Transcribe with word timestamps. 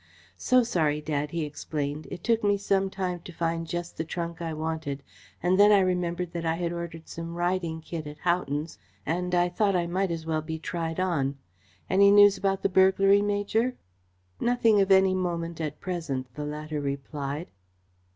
"So 0.39 0.63
sorry, 0.63 0.99
Dad," 0.99 1.29
he 1.29 1.45
explained. 1.45 2.07
"It 2.09 2.23
took 2.23 2.43
me 2.43 2.57
some 2.57 2.89
time 2.89 3.19
to 3.19 3.31
find 3.31 3.67
just 3.67 3.97
the 3.97 4.03
trunk 4.03 4.41
I 4.41 4.51
wanted, 4.51 5.03
and 5.43 5.59
then 5.59 5.71
I 5.71 5.77
remembered 5.81 6.31
that 6.31 6.43
I 6.43 6.55
had 6.55 6.73
ordered 6.73 7.07
some 7.07 7.35
riding 7.35 7.81
kit 7.81 8.07
at 8.07 8.17
Houghton's 8.17 8.79
and 9.05 9.35
I 9.35 9.47
thought 9.47 9.75
I 9.75 9.85
might 9.85 10.09
as 10.09 10.25
well 10.25 10.41
be 10.41 10.57
tried 10.57 10.99
on. 10.99 11.37
Any 11.87 12.09
news 12.09 12.35
about 12.35 12.63
the 12.63 12.67
burglary, 12.67 13.21
Major?" 13.21 13.75
"Nothing 14.39 14.81
of 14.81 14.89
any 14.91 15.13
moment 15.13 15.61
at 15.61 15.79
present," 15.79 16.33
the 16.33 16.45
latter 16.45 16.81
replied. 16.81 17.51